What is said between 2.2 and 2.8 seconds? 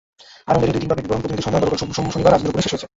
রাজেন্দ্রপুরে শেষ